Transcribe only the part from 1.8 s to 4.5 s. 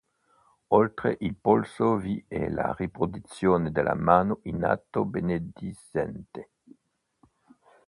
vi è la riproduzione della mano